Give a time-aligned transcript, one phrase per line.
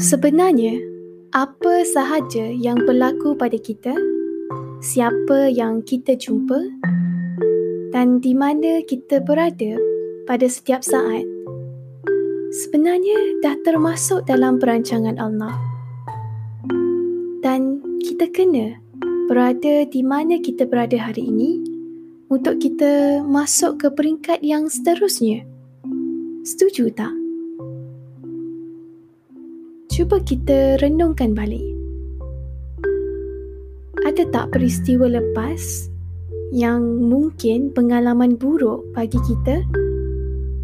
[0.00, 0.80] Sebenarnya,
[1.36, 3.92] apa sahaja yang berlaku pada kita,
[4.80, 6.56] siapa yang kita jumpa
[7.92, 9.76] dan di mana kita berada
[10.24, 11.28] pada setiap saat,
[12.64, 15.52] sebenarnya dah termasuk dalam perancangan Allah.
[17.44, 18.80] Dan kita kena
[19.28, 21.60] berada di mana kita berada hari ini
[22.32, 25.44] untuk kita masuk ke peringkat yang seterusnya.
[26.40, 27.19] Setuju tak?
[30.00, 31.60] Cuba kita renungkan balik.
[34.00, 35.60] Ada tak peristiwa lepas
[36.56, 39.60] yang mungkin pengalaman buruk bagi kita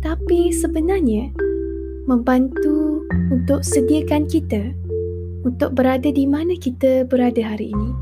[0.00, 1.36] tapi sebenarnya
[2.08, 4.72] membantu untuk sediakan kita
[5.44, 7.92] untuk berada di mana kita berada hari ini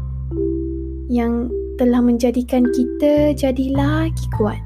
[1.11, 1.51] yang
[1.83, 4.63] telah menjadikan kita jadi lagi kuat.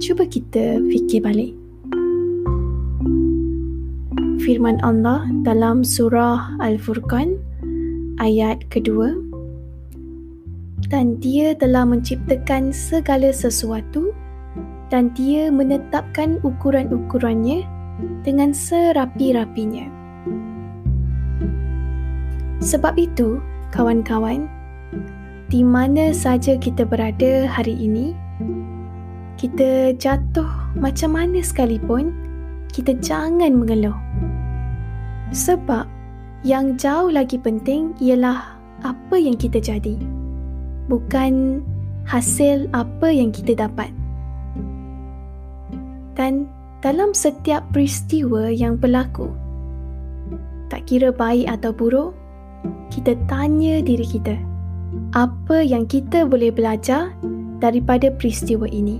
[0.00, 1.59] Cuba kita fikir balik
[4.50, 7.38] firman Allah dalam surah Al-Furqan
[8.18, 9.14] ayat kedua
[10.90, 14.10] dan dia telah menciptakan segala sesuatu
[14.90, 17.62] dan dia menetapkan ukuran-ukurannya
[18.26, 19.86] dengan serapi-rapinya.
[22.58, 23.38] Sebab itu,
[23.70, 24.50] kawan-kawan,
[25.46, 28.18] di mana saja kita berada hari ini,
[29.38, 32.10] kita jatuh macam mana sekalipun,
[32.74, 33.94] kita jangan mengeluh.
[35.30, 35.86] Sebab
[36.42, 39.94] yang jauh lagi penting ialah apa yang kita jadi.
[40.90, 41.62] Bukan
[42.08, 43.94] hasil apa yang kita dapat.
[46.18, 46.50] Dan
[46.82, 49.30] dalam setiap peristiwa yang berlaku,
[50.66, 52.10] tak kira baik atau buruk,
[52.90, 54.34] kita tanya diri kita,
[55.14, 57.14] apa yang kita boleh belajar
[57.62, 58.98] daripada peristiwa ini?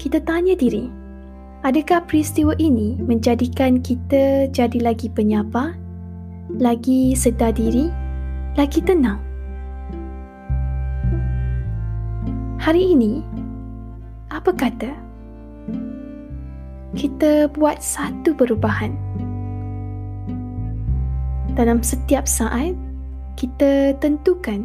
[0.00, 0.90] Kita tanya diri,
[1.60, 5.76] Adakah peristiwa ini menjadikan kita jadi lagi penyapa,
[6.56, 7.92] lagi sedar diri,
[8.56, 9.20] lagi tenang?
[12.64, 13.20] Hari ini,
[14.32, 14.88] apa kata?
[16.96, 18.96] Kita buat satu perubahan.
[21.60, 22.72] Dalam setiap saat,
[23.36, 24.64] kita tentukan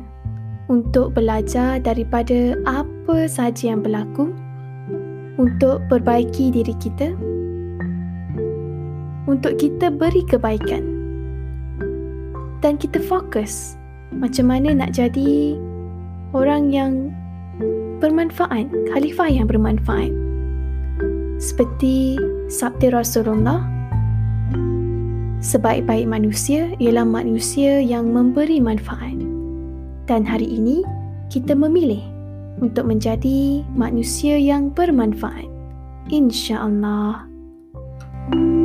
[0.71, 4.31] untuk belajar daripada apa sahaja yang berlaku
[5.35, 7.11] untuk perbaiki diri kita,
[9.27, 10.83] untuk kita beri kebaikan,
[12.63, 13.75] dan kita fokus
[14.15, 15.59] macam mana nak jadi
[16.31, 17.11] orang yang
[17.99, 20.11] bermanfaat, khalifah yang bermanfaat.
[21.35, 22.15] Seperti
[22.47, 23.59] sabda Rasulullah,
[25.43, 29.19] sebaik-baik manusia ialah manusia yang memberi manfaat.
[30.05, 30.85] Dan hari ini,
[31.33, 32.14] kita memilih
[32.59, 35.47] untuk menjadi manusia yang bermanfaat.
[36.11, 37.25] InsyaAllah.
[38.31, 38.64] Allah.